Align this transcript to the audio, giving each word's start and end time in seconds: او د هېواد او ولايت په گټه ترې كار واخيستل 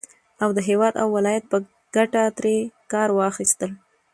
او 0.43 0.49
د 0.57 0.59
هېواد 0.69 0.93
او 1.01 1.07
ولايت 1.17 1.43
په 1.51 1.57
گټه 1.95 2.23
ترې 2.37 2.55
كار 2.91 3.09
واخيستل 3.13 3.71